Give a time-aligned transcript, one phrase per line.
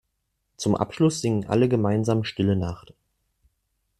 [0.57, 2.95] Zum Abschluss singen alle gemeinsam Stille Nacht.